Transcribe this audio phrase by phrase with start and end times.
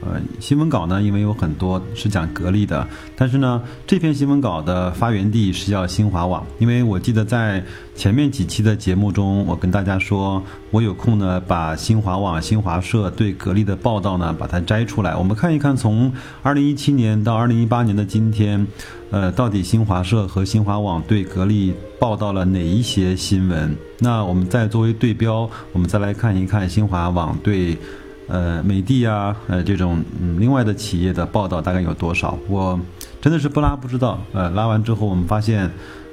[0.00, 7.60] 呃，新闻稿呢，因为有很多是讲格力的，但是呢，这篇新闻稿的发源地是叫新华网，因为我记得在
[7.96, 10.40] 前面几期的节目中，我跟大家说，
[10.70, 16.12] 我有空呢，把新华网、新华社对格力的报道呢，把它摘出来，我们看一看，从
[16.42, 18.64] 二零一七年到二零一八年的今天，
[19.10, 23.76] 呃，到底新华社和新华网对格力报道了哪一些新闻？
[23.98, 27.76] 那我们再作为对标，我们再来看一看新华网对。
[28.28, 32.38] 呃，美的呀，呃，这种嗯，另外的企业的报道大概有多少？
[32.46, 32.78] 我
[33.20, 34.20] 真的是不拉不知道。
[34.32, 35.70] 呃，拉完之后，我们发现，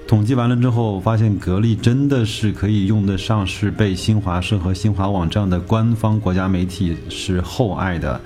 [0.07, 8.21] 统计完了之后，发现格力真的是可以用得上，是被新华社和新华网这样的官方国家媒体是厚爱的。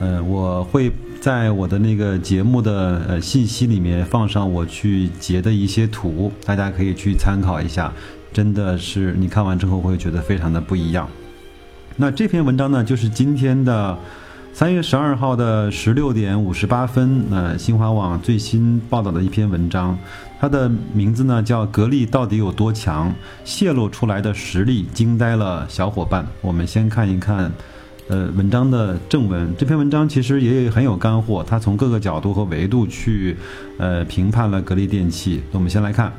[0.00, 7.92] 呃，我会在我的那个节目的呃信息里面放上我去截的一些图，大家可以去参考一下。
[8.32, 11.08] 真的是你看完之后会觉得非常的不一样。
[12.00, 13.98] 那这篇文章呢，就是今天的
[14.52, 19.98] 三月十二号的十六点五十八分，呃，新华网最新报道的一篇文章，
[20.38, 23.12] 它的名字呢叫《格力到底有多强？
[23.44, 26.22] 泄露出来的实力惊呆了小伙伴》。
[26.40, 27.50] 我们先看一看，
[28.06, 29.52] 呃，文章的正文。
[29.58, 33.36] 这篇文章其实也很有干货，它从各个角度和维度去，
[33.76, 35.42] 呃，评判了格力电器。
[35.50, 36.12] 我们先来看。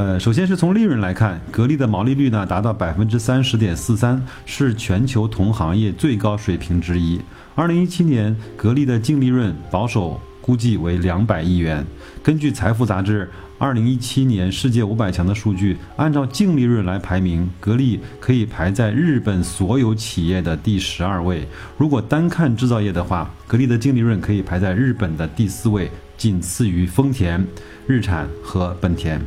[0.00, 7.20] 呃，首先是从利润来看，格力的毛利率呢达到百分之三十点四三，是全球同行业最高水平之一。
[7.54, 11.84] 二零一七年，格力的净利润保守估计为两百亿元。
[12.22, 13.28] 根据财富杂志
[13.58, 21.46] 二零一七年世界五百强的数据，按照净利润来排名，格力可以排在日本所有企业的第十二位。
[21.76, 27.46] 如果单看制造业的话，格力的净利润可以排在日本的第四位，仅次于丰田、
[27.86, 29.20] 日产和本田。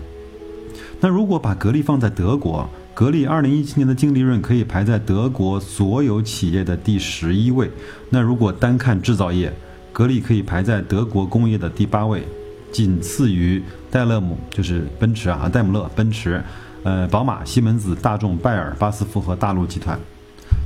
[1.03, 7.69] 那如果把格力放在德国，格力二零一七年的净利润可以排在德国所有企业的第十一位。
[8.09, 9.51] 那如果单看制造业，
[9.91, 12.25] 格力可以排在德国工业的第八位，
[12.71, 16.41] 仅次于戴勒姆，就是奔驰啊，戴姆勒、奔驰，
[16.83, 19.99] 呃，宝马、西门子、大众、拜耳、巴斯夫和大陆集团。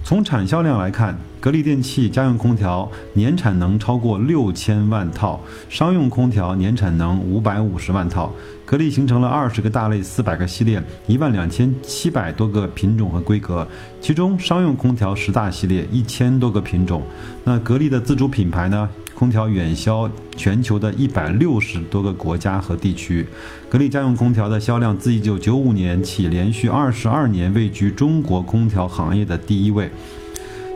[0.08, 5.38] 从产销量来看，格力电器家用空调年产能超过六千万套，
[5.68, 8.32] 商用空调年产能五百五十万套。
[8.66, 13.68] 格力形成了二十个大类、四百个系列、一万两千七百多个品种和规格，
[14.00, 17.04] 其中商用空调十大系列一千多个品种。
[17.44, 18.90] 那格力的自主品牌呢？
[19.18, 23.26] 空调远销全球的一百六十多个国家和地区，
[23.68, 29.90] 格力家用空调的销量自一九九五年起连续二十二年位居中国空调行业的第一位。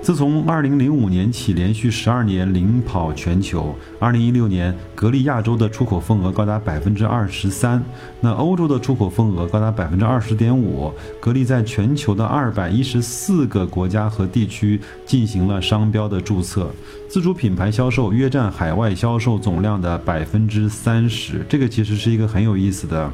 [0.02, 3.76] 自从二零零五年起，连续十二年领跑全球。
[4.00, 7.82] 二零一六年，格力亚洲的出口份额高达百分之二十三，
[8.20, 10.92] 那欧洲的出口份额高达百分之二十点五。
[11.20, 16.72] 格力在全球的二百一十四个国家和地区进行了商标的注册，
[17.08, 21.46] 自主品牌销售约占海外销售总量的百分之三十。
[21.48, 23.12] 这个其实是一个很有意思的。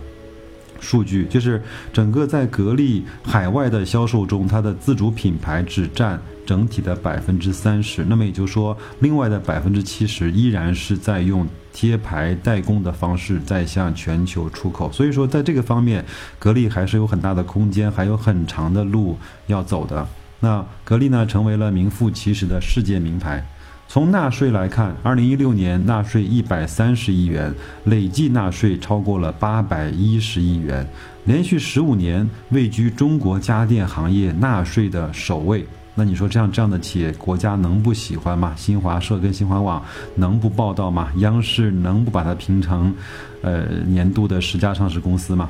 [0.79, 1.61] 数据就是
[1.91, 8.05] 整个在格力海外的销售中，它的自主品牌只占整体的百分之三十。
[8.05, 14.91] 那么也就是说，另外的百分之七十依然是在用贴牌代工的方式在向全球出口。
[14.91, 16.03] 所以说，在这个方面，
[16.39, 19.17] 格力还是有很大的空间，还有很长的路
[19.47, 20.07] 要走的。
[20.39, 23.45] 那格力呢，成为了名副其实的世界名牌。
[23.89, 27.53] 从纳税来看，二零一六年纳税一百三十亿元，
[27.85, 30.85] 累计纳税超过了八百一十亿元，
[31.23, 35.65] 连续十五年位居中国家电行业纳税的首位。
[35.95, 38.53] 那你说这样这样的企业，国家能不喜欢吗？
[38.57, 39.81] 新华社跟新华网
[40.15, 41.09] 能不报道吗？
[41.17, 42.93] 央视能不把它评成，
[43.41, 45.49] 呃，年度的十佳上市公司吗？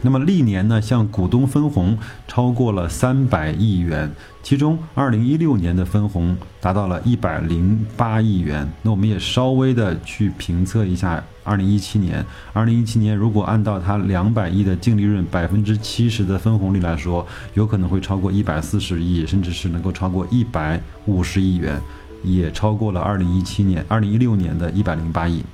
[0.00, 1.96] 那么历年呢，向股东分红
[2.26, 4.10] 超过了三百亿元，
[4.42, 8.68] 其中二零一六年的分红达到了一百零八亿元。
[8.82, 17.24] 那我们也稍微的去评测一下二零一七年，二零一七年如果按照它两百亿的净利润，百分之七十的分红率来说，
[17.54, 21.80] 有可能会超过一百四十亿，甚至是能够超过一百五十亿元，
[22.24, 25.44] 也超过了二零一七年、二零一六年的一百零八亿。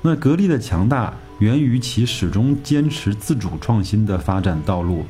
[0.00, 1.12] 那格力的强大。
[1.38, 5.04] 源于其始终坚持自主创新的发展道路，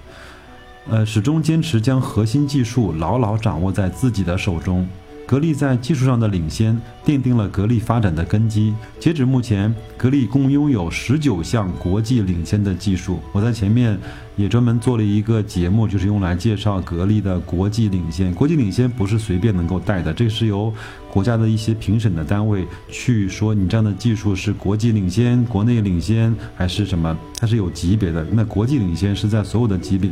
[0.88, 4.88] 呃，始终坚持将核心技术牢牢掌握在自己的手中。
[5.26, 8.74] 格力在技术上的领先，奠定了格力发展的根基。
[9.00, 13.20] 截止目前，格力共拥有十九项国际领先的技术。
[13.32, 13.98] 我在前面
[14.36, 18.34] 也专门做了一个节目，就是用来介绍格力的国际领先。
[18.34, 20.70] 国际领先不是随便能够带的，这是由
[21.14, 28.26] 国家的一些评审的单位去说你这样的技术是国际领先、国内领先还是什么，它是有级别的。
[28.32, 30.10] 那国际领先是在所有的级别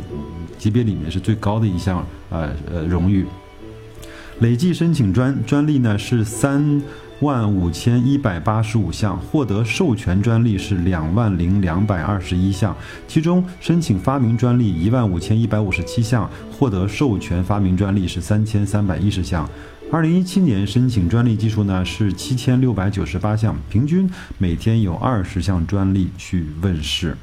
[0.57, 3.25] 级别里面是最高的一项呃呃荣誉。
[4.39, 6.81] 累计申请专专利呢是三
[7.19, 12.73] 万五千一百八十五项，获得授权专利是两万零两百二十一项，
[13.09, 19.49] 其中申请发明专利一万五千一百五十七项，获得授权发明专利是三千三百一十项。
[19.93, 24.09] 二零一七年申请专利技术呢是七千六百九十八项，平均
[24.39, 27.15] 每天有二十项专利去问世。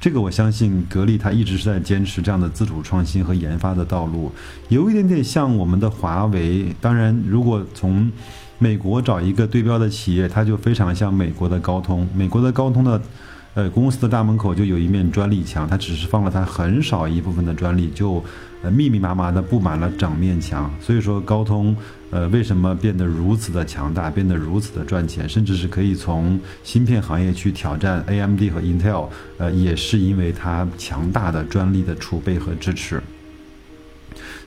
[0.00, 4.32] 这个我相信，格力它一直是在坚持这样的自主创新和研发的道路，
[4.68, 6.74] 有一点点像我们的华为。
[6.80, 8.10] 当然，如果从
[8.58, 12.04] 美国找一个对标的企业，它就非常像美国的高通。
[12.12, 13.00] 美国的高通的，
[13.58, 18.22] 呃，公司的大门口就有一面专利墙，它只是放了它很少一部分的专利，就
[18.62, 20.70] 呃密密麻麻的布满了整面墙。
[20.80, 21.76] 所以说，高通。
[22.10, 29.08] 呃，为什么变得如此的强大，变得如此的赚钱，甚至是可以从芯片行业去挑战 AMD 和 Intel？
[29.38, 33.02] 呃，也是因为它强大的专利的储备和支持。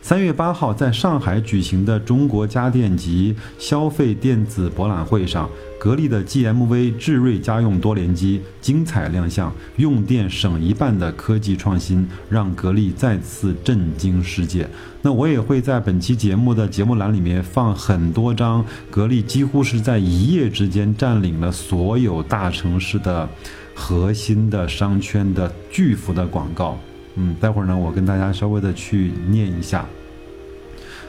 [0.01, 5.49] 三月八号，在上海举行的中国家电及消费电子博览会上，
[5.79, 14.67] 格力的 GMV 智瑞家用多联机精彩亮相，用电省一半的科技创新，让格力再次震惊世界。
[15.03, 23.27] 那我也会在本期节目的节目栏里面放很多张格力几乎是在一夜之间占领了所有大城市的
[23.73, 26.77] 核心的商圈的巨幅的广告。
[27.15, 29.85] 嗯，待会儿呢，我跟大家稍微的去念一下。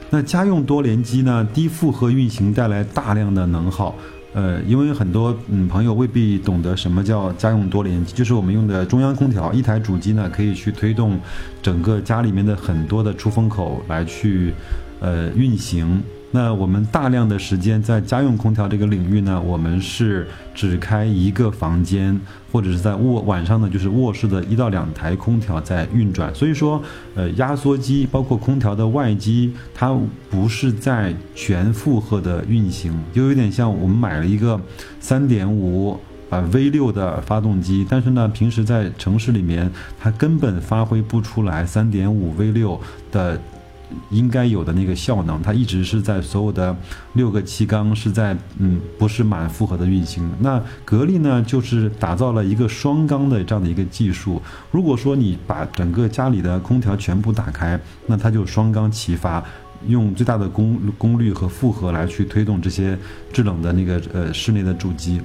[0.09, 3.95] 那家用多联机呢，低负荷运行带来大量的能耗。
[4.33, 11.19] 呃，因为很多嗯朋友未必懂得什么叫家用多联机，就是我们用的中央空调，一台主机呢可以去推动
[11.61, 14.53] 整个家里面的很多的出风口来去
[14.99, 16.01] 呃运行。
[16.35, 22.19] 那我们大量的时间在家用空调这个领域呢，我们是只开一个房间，
[22.51, 26.33] 或者是在卧晚上呢，就是卧室的一到两台空调在运转。
[26.33, 26.81] 所以说，
[27.13, 29.95] 呃，压缩机包括空调的外机，它
[30.27, 34.59] 不是在全负荷的运行，就有点像我们买了一个
[34.99, 35.95] 三点五
[36.31, 42.81] 啊 V 六的发动机，但是呢，平时在城市里面，它根本发挥不出来三点五 V 六
[43.11, 43.39] 的。
[44.09, 46.75] 应该有的那个效能，它一直是在所有的
[47.13, 50.29] 六个气缸是在嗯不是满负荷的运行。
[50.39, 54.41] 那格力呢，就是打造了一个双缸的这样的一个技术。
[54.71, 59.43] 如果说你把整个家里的空调全部打开，那它就双缸齐发，
[59.87, 62.97] 用最大的功功率和负荷来去推动这些
[63.31, 65.21] 制冷的那个呃室内的主机。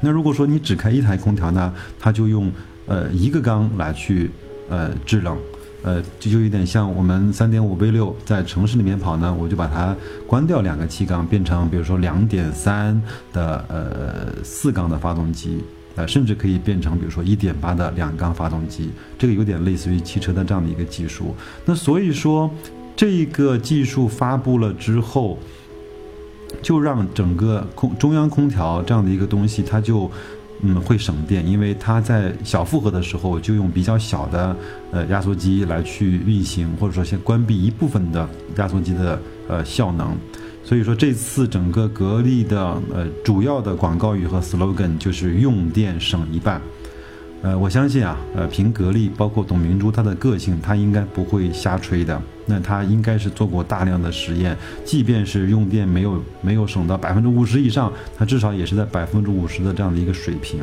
[0.00, 2.50] 那如果说你只开一台空调呢，它就用
[2.86, 4.30] 呃一个缸来去
[4.68, 5.36] 呃制冷。
[5.82, 9.96] 呃，这就有点像我们三点五 V 六在城市里面跑呢，我就把它
[10.26, 13.02] 关掉两个气缸，变成比如说两点三
[13.32, 15.58] 的呃四缸的发动机，
[15.96, 21.34] 呃，甚至可以变成比如说一点八的两缸发动机，这个有点类似于汽车的这样的一个技术。
[21.64, 22.48] 那所以说，
[22.94, 25.38] 这个技术发布了之后，
[26.62, 30.10] 就让整个空中央空调这样的一个东西，它就。
[30.62, 34.56] 嗯，会省电，因为它在小负荷的时候就用比较小的
[34.92, 40.16] 呃压缩机来去运行，或者说先关闭一部分的压缩机的呃效能。
[40.64, 46.62] 所以说这次整个格力的呃主要的广告语和 slogan 就是用电省一半。
[47.42, 52.22] 呃，我相信啊，呃，凭格力，包括董明珠她的个性，她应该不会瞎吹的。
[52.46, 60.60] 那她应该是做过大量的实验，即便是用电没有没有省到百分之五十以上，它至少也是在百分之五十的这样的一个水平。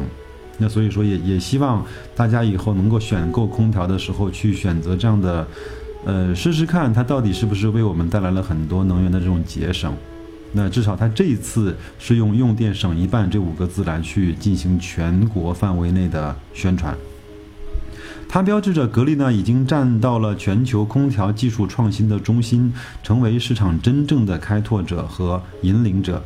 [0.58, 5.46] 那所以说，也也希望大家以后能够选购空调的时候去选择这样的，
[6.06, 9.94] 呃，试试看它到底是不是为我们带来了很多能源的这种节省。
[10.52, 16.96] 那至少它这一次是用“用电省一半”这五个字来去进行全国范围内的宣传，
[18.28, 26.24] 它标志着格力呢已经站到了全球空调技术创新的中心，成为市场真正的开拓者和引领者。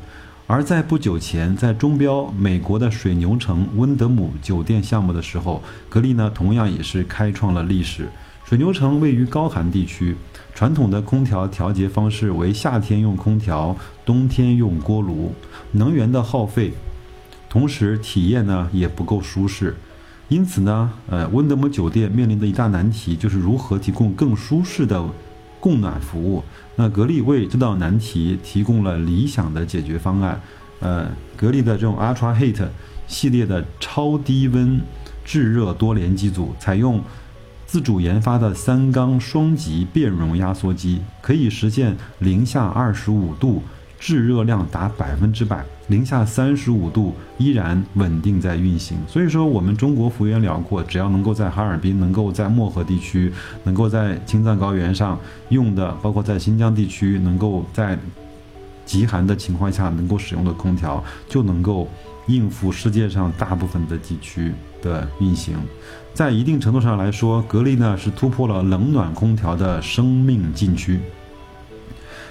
[0.47, 8.07] 而在不久前，在中标美国的水牛城温德姆酒店项目的时候，格力呢同样也是开创了历史。
[8.45, 10.15] 水牛城位于高寒地区。
[10.55, 15.33] 传统的空调调节方式为夏天用空调，冬天用锅炉，
[15.71, 16.73] 能源的耗费，
[17.49, 19.75] 同时体验呢也不够舒适。
[20.29, 25.03] 因此呢，呃，温德姆酒店面临的一大难题就是如何提供更舒适的
[25.59, 26.43] 供暖服务。
[26.75, 30.39] 那格力为这道难题提供了理想的解决方案。
[30.79, 32.67] 呃，格力的这种 Ultra Heat
[33.07, 34.79] 系列的超低温
[35.25, 37.01] 制热多联机组，采用
[37.73, 43.63] 自主研发的三缸双级变容压缩机，可以实现零下二十五度。
[43.99, 48.97] 制热量达百分之百，零下三十五度依然稳定在运行。
[49.07, 57.97] 所以说，我们中国幅员辽阔，只要能够在哈尔滨、能够在漠河地区、能够在青藏高原上用的，包括在新疆地区能够在
[58.85, 61.89] 极寒的情况下能够使用的空调，就能够
[62.27, 64.51] 应付世界上大部分的地区
[64.83, 65.57] 的运行。
[66.13, 70.99] 在一定程度上来说，格力呢是突破了冷暖空调的生命禁区。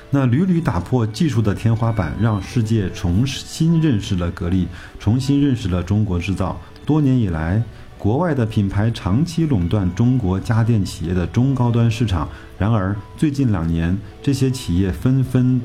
[0.08, 4.68] 那屡屡打破技术的天花板，让世界重新认识了格力，
[5.00, 6.60] 重新认识了中国制造。
[6.84, 7.62] 多年以来，
[7.96, 12.28] 国外的品牌长期垄断中国家电企业的中高端市场。
[12.58, 15.60] 然而，最近两年，这些企业纷纷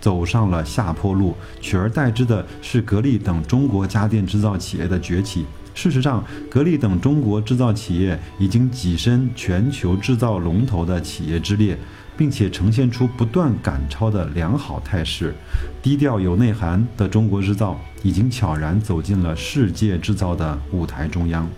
[0.00, 5.44] 走上了下坡路，取而代之的是格力等中国家电制造企业的崛起。
[5.74, 11.78] 事实上，格力等中国制造企业已经跻身全球制造龙头的企业之列。
[12.16, 15.32] 并且呈现出不断赶超的良好态势，
[15.80, 21.48] 低调有内涵的中国制造已经悄然走进了世界制造的舞台中央。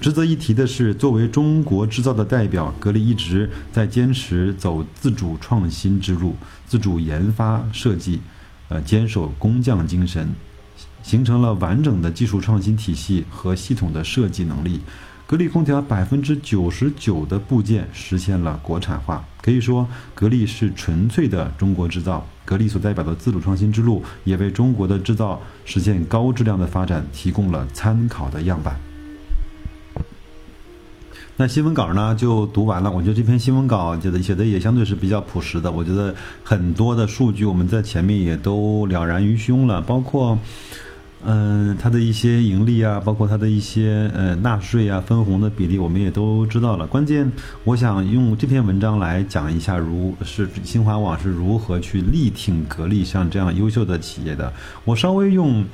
[0.00, 6.36] 值得一提的是，作为中国制造的代表，格力一直在坚持走自主创新之路，
[6.66, 8.20] 自主研发设计，
[8.68, 10.28] 呃，坚守工匠精神，
[11.02, 14.80] 形成了完整的技术创新体系和系统的设计能力。
[15.26, 22.24] 格力空调百分之九十九的部件实现了国产化，可以说格力是纯粹的中国制造。
[22.44, 28.87] 格力所代表的自主创新之路，也为中国的制造实现高质量的发展提供了参考的样板。
[31.40, 35.70] 那新闻稿呢就读完了，我觉得这篇新闻稿写的写的也相对是比较朴实的。
[35.70, 40.36] 我觉得很多的数据我们在前面也都了然于胸了，包括。
[41.24, 46.86] 嗯，它的一些盈利啊，包括它的一些呃纳税啊、分红的比例，我们也都知道了。
[46.86, 47.28] 关键，
[47.64, 54.52] 我想用这篇文章来讲一下，如是新华网是如何去力挺格力像这样优秀的企业的。
[54.84, 55.64] 我稍微用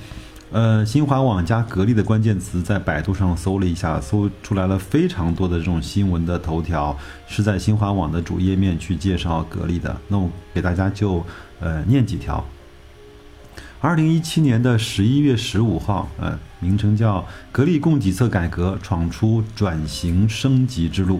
[0.54, 6.96] 呃新华网加格力的关键词在百度上搜了一下，搜出来了非常多的这种新闻的头条，
[7.26, 9.96] 是在新华网的主页面去介绍格力的。
[10.06, 11.26] 那我给大家就
[11.58, 12.44] 呃念几条。
[13.80, 17.18] 二零一七年的十一月十五号，呃，名称叫
[17.50, 21.16] 《格力供给侧改革闯出转型升级之路》。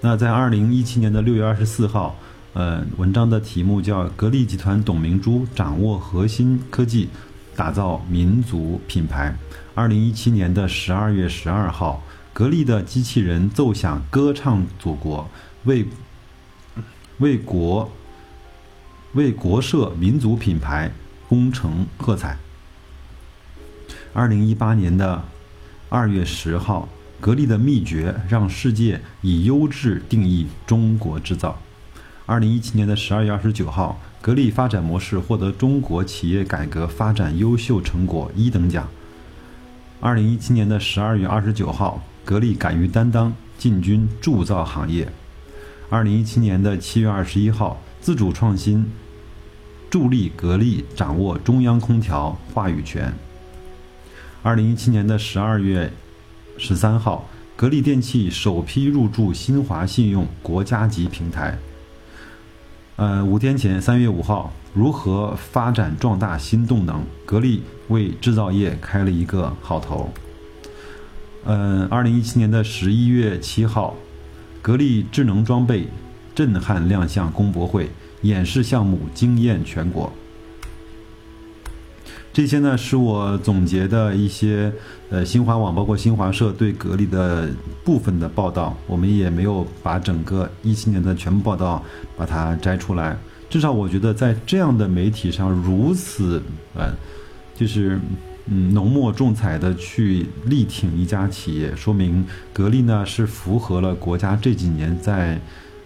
[0.00, 2.14] 那在二零一七年的六月二十四号，
[2.52, 7.08] 呃，文章的题目叫《格力集团董明珠掌握核心科技，
[7.56, 9.36] 打造民族品牌》。
[9.74, 15.28] 二零一七年的十二月十二号，格力的机器人奏响歌唱祖国，
[15.64, 15.86] 为
[17.18, 17.90] 为国
[19.14, 20.92] 为国设民族品牌。
[21.26, 22.36] 功成喝彩。
[24.12, 25.24] 二零一八年的
[25.88, 26.86] 二月十号，
[27.18, 31.58] 格力的秘诀让世界以优质定义中国制造。
[32.26, 38.88] 二零一七年的十二月二十九号，格力发展模式获得中国企业改革发展优秀成果一等奖。
[40.00, 45.12] 二零一七年的十二月二十九号，格力敢于担当，进军铸造行业。
[45.90, 48.90] 二零一七年的七月二十一号，自主创新。
[49.90, 53.12] 助力格力掌握中央空调话语权。
[54.42, 55.92] 二零一七年的十二月
[56.56, 61.58] 十三号，格力电器首批入驻新华信用国家级平台。
[62.96, 67.02] 呃，五天前，三月五号，如何发展壮大新动能？
[67.26, 70.08] 格力为制造业开了一个好头。
[71.44, 73.94] 嗯，二零一七年的十一月七号，
[74.62, 75.88] 格力智能装备
[76.36, 77.90] 震撼亮相工博会。
[78.22, 80.10] 演示项目惊艳全国，
[82.34, 84.72] 这些呢是我总结的一些
[85.08, 87.48] 呃新华网包括新华社对格力的
[87.84, 91.80] 部分的报道，我们也没有把整个一七年的全部报道
[92.16, 93.16] 把它摘出来。
[93.48, 96.42] 至少我觉得在这样的媒体上如此
[96.74, 96.92] 呃，
[97.54, 98.00] 就是
[98.46, 105.40] 嗯浓墨重彩的去力挺一家企业，说明格力呢是符合了国家这几年在。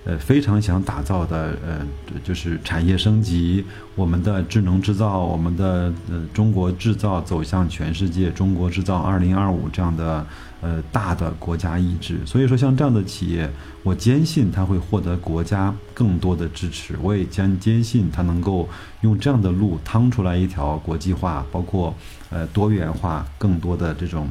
[0.08, 1.86] 呃，非常想打造的，呃，
[2.24, 3.62] 就是产业升级，
[3.94, 10.26] 我们的智能制造，我们的呃中国制造走向全世界，中国制造二零二五这样的
[10.62, 12.24] 呃大的国家意志。
[12.24, 13.50] 所以说，像这样的企业，
[13.82, 16.96] 我坚信它会获得国家更多的支持。
[17.02, 18.66] 我也将坚信它能够
[19.02, 21.94] 用这样的路趟出来一条国际化，包括
[22.30, 24.26] 呃多元化更多的这种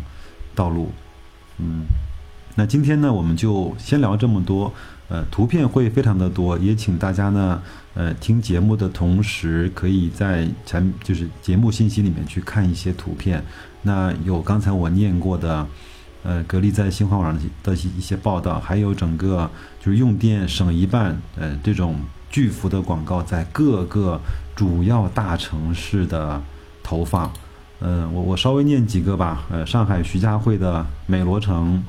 [0.55, 0.89] 道路。
[1.59, 1.83] 嗯，
[2.55, 4.73] 那今天呢，我们就先聊这么多。
[5.09, 7.61] 呃，图片会非常的多，也请大家呢，
[7.93, 13.41] 呃，听节目的同时，可以在产就是节目信息里面去看一些图片。
[13.83, 15.65] 那有刚才我念过的，
[16.23, 19.49] 呃，格力在新华网的一些报道，还有整个
[19.79, 21.95] 就是用电省一半，呃，这种
[22.29, 24.19] 巨幅的广告在各个
[24.57, 26.41] 主要大城市的
[26.83, 27.31] 投放。
[27.79, 29.45] 嗯，我我稍微念几个吧。
[29.49, 31.81] 呃，上海徐家汇的美罗城。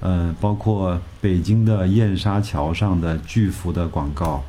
[0.00, 4.44] 嗯，包括北京的燕莎桥上的巨幅的广告，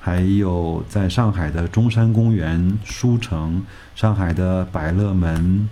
[0.00, 5.68] 还有在上海的中山公园、书城、上海的百乐门、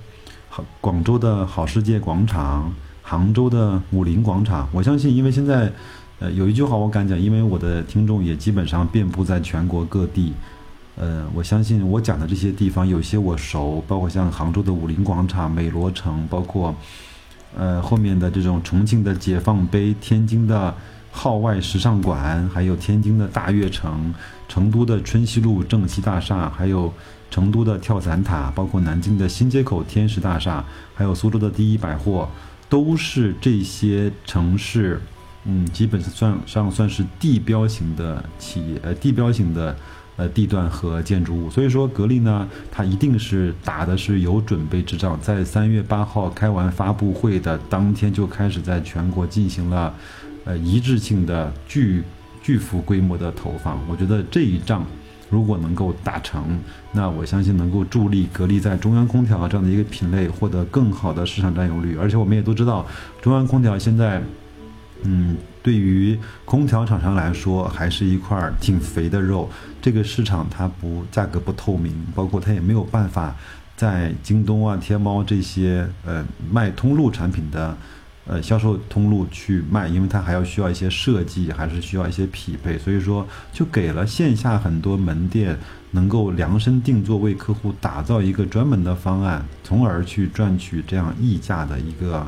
[0.49, 2.73] 好广州的好世界广场、
[3.03, 4.69] 杭州的武林广场。
[4.73, 5.73] 我相信，因为现在，
[6.21, 10.33] 呃，有一句话我敢讲，因为我的听众也基本上遍布在全国各地。
[10.95, 16.73] 呃，我相信我讲的这些地方，有些我熟，包括像杭州的武林广场、美罗城，包括。
[17.57, 20.75] 呃，后面的这种重庆的解放碑、天津的
[21.11, 24.15] 号外时尚馆，还有天津的大悦城、
[24.49, 26.93] 成都的春熙路正熙大厦，还有
[27.31, 30.65] 成都的跳伞塔，包括南京的新街口天石大厦，
[30.95, 32.29] 还有苏州的第一百货，
[32.69, 35.01] 都是这些城市，
[35.45, 39.77] 嗯，基本上算上算是地标型的企业，呃，地标型的。
[40.19, 49.95] 呃，地段和建筑物，所以说格力呢，它一定是打的是有准备之仗，在三月八号开完发布会的当天就开始在全国进行了，
[50.45, 52.03] 呃，一致性的巨
[52.43, 53.79] 巨幅规模的投放。
[53.89, 54.85] 我觉得这一仗
[55.31, 56.59] 如果能够打成，
[56.91, 61.97] 那我相信能够助力格力在中央空调这样的一个品类获得更好的市场占有率。
[61.97, 62.85] 而且我们也都知道，
[63.23, 64.21] 中央空调现在。
[65.05, 69.49] 嗯，对于空调厂商来说，还是一块挺肥的肉。
[69.83, 73.35] 这个市场它不价格不透明，包括它也没有办法
[73.77, 77.77] 在京东啊、天猫这些呃卖通路产品的
[78.27, 82.79] 呃销售通路去卖，因为它还要需要一些设计，还是需要一些匹配。
[82.79, 85.57] 所以说，就给了线下很多门店
[85.91, 92.27] 能够量身定做，为客户打造一个专门的方案，从而去赚取这样溢价的一个。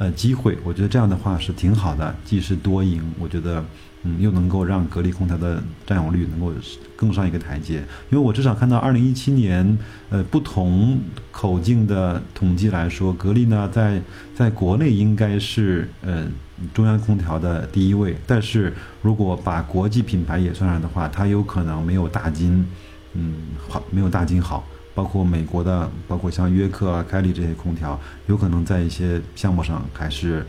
[0.00, 3.62] 呃，机会，我觉得这样的话是挺好的，既是多赢，我觉得，
[4.02, 6.50] 嗯，又能够让格力空调的占有率能够
[6.96, 7.84] 更上一个台阶。
[8.08, 10.98] 因为我至少看到二零一七年，呃，不同
[11.30, 14.00] 口径的统计来说，格力呢在
[14.34, 16.26] 在国内应该是呃
[16.72, 22.64] 中央空调的第一位，但是如果把国际品牌也算上的话，它有可能没有大金，
[23.12, 23.34] 嗯，
[23.68, 24.66] 好，没有大金好。
[25.00, 30.44] 包括美国的，包括像约克啊、开利这些空调，有可能在一些项目上还是，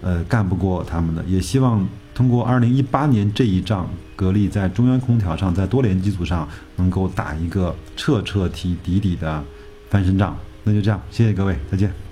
[0.00, 1.22] 呃，干不过他们的。
[1.24, 9.44] 也希望通过二零一八年这一仗，格力在中央空调上，在多联机组上能够打一个彻彻底底的
[9.90, 10.34] 翻身仗。
[10.64, 12.11] 那就这样，谢谢各位，再见。